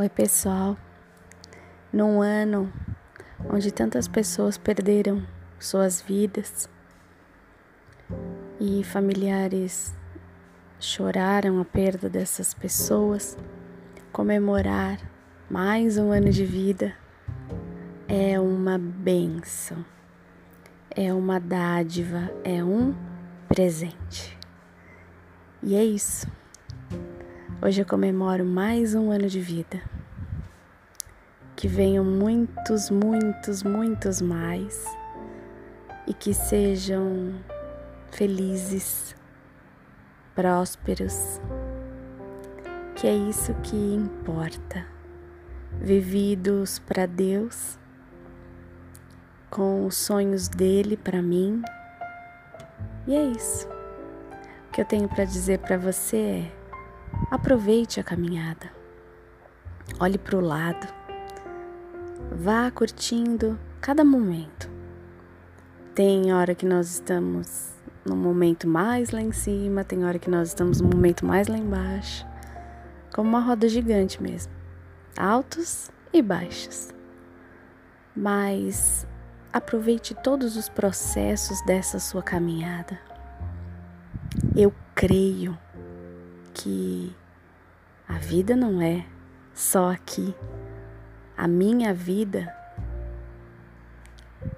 [0.00, 0.76] Oi, pessoal.
[1.92, 2.72] Num ano
[3.52, 5.26] onde tantas pessoas perderam
[5.58, 6.70] suas vidas
[8.60, 9.92] e familiares
[10.78, 13.36] choraram a perda dessas pessoas,
[14.12, 15.00] comemorar
[15.50, 16.94] mais um ano de vida
[18.06, 19.84] é uma benção,
[20.94, 22.94] é uma dádiva, é um
[23.48, 24.38] presente.
[25.60, 26.37] E é isso.
[27.60, 29.82] Hoje eu comemoro mais um ano de vida.
[31.56, 34.84] Que venham muitos, muitos, muitos mais
[36.06, 37.34] e que sejam
[38.12, 39.12] felizes,
[40.36, 41.40] prósperos.
[42.94, 44.86] Que é isso que importa.
[45.80, 47.76] Vividos para Deus,
[49.50, 51.60] com os sonhos dele para mim.
[53.04, 53.68] E é isso.
[54.68, 56.67] O que eu tenho para dizer para você é
[57.30, 58.70] Aproveite a caminhada.
[60.00, 60.86] Olhe para o lado.
[62.32, 64.70] Vá curtindo cada momento.
[65.94, 67.72] Tem hora que nós estamos
[68.04, 71.58] no momento mais lá em cima, tem hora que nós estamos no momento mais lá
[71.58, 72.26] embaixo.
[73.14, 74.52] Como uma roda gigante mesmo.
[75.16, 76.88] Altos e baixos.
[78.14, 79.06] Mas
[79.52, 82.98] aproveite todos os processos dessa sua caminhada.
[84.54, 85.58] Eu creio
[86.58, 87.14] que
[88.08, 89.06] a vida não é
[89.54, 90.34] só aqui.
[91.36, 92.52] A minha vida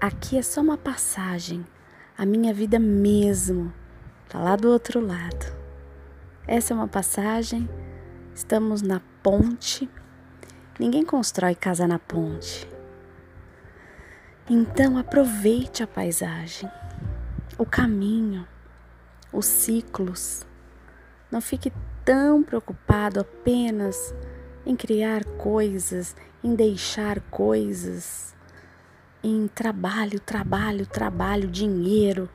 [0.00, 1.66] aqui é só uma passagem.
[2.16, 3.72] A minha vida mesmo
[4.28, 5.52] tá lá do outro lado.
[6.46, 7.68] Essa é uma passagem.
[8.34, 9.90] Estamos na ponte.
[10.78, 12.68] Ninguém constrói casa na ponte.
[14.48, 16.70] Então aproveite a paisagem,
[17.58, 18.46] o caminho,
[19.32, 20.46] os ciclos.
[21.30, 21.70] Não fique
[22.04, 24.14] tão preocupado apenas
[24.64, 28.34] em criar coisas, em deixar coisas,
[29.22, 32.28] em trabalho, trabalho, trabalho, dinheiro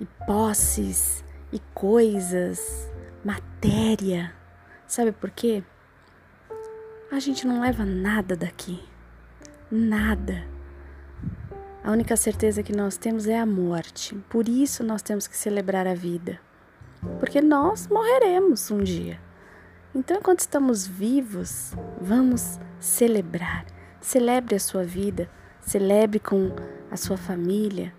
[0.00, 2.90] e posses e coisas,
[3.24, 4.34] matéria.
[4.84, 5.62] Sabe por quê?
[7.12, 8.82] A gente não leva nada daqui.
[9.70, 10.44] Nada.
[11.84, 14.16] A única certeza que nós temos é a morte.
[14.28, 16.40] Por isso nós temos que celebrar a vida
[17.18, 19.20] porque nós morreremos um dia.
[19.94, 23.64] Então, enquanto estamos vivos, vamos celebrar.
[24.00, 26.54] Celebre a sua vida, celebre com
[26.90, 27.94] a sua família.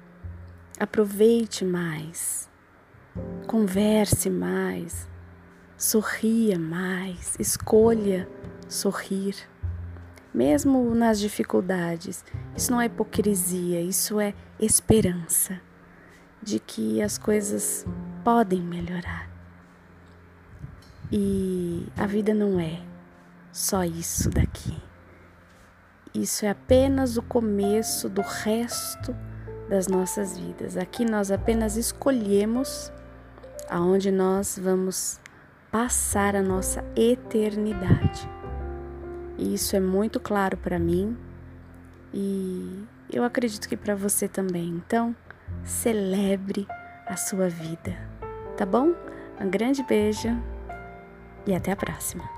[0.79, 2.49] Aproveite mais,
[3.47, 5.07] converse mais,
[5.77, 8.27] sorria mais, escolha
[8.67, 9.35] sorrir.
[10.33, 15.61] Mesmo nas dificuldades, isso não é hipocrisia, isso é esperança
[16.44, 17.85] de que as coisas
[18.25, 19.30] podem melhorar.
[21.12, 22.81] E a vida não é
[23.52, 24.75] só isso daqui.
[26.12, 29.16] Isso é apenas o começo do resto
[29.69, 30.75] das nossas vidas.
[30.75, 32.91] Aqui nós apenas escolhemos
[33.69, 35.19] aonde nós vamos
[35.72, 38.28] passar a nossa eternidade.
[39.38, 41.16] E isso é muito claro para mim
[42.12, 44.69] e eu acredito que para você também.
[44.69, 45.16] Então,
[45.63, 46.66] celebre
[47.06, 48.14] a sua vida
[48.57, 48.93] tá bom?
[49.39, 50.29] Um grande beijo
[51.45, 52.34] e até a próxima.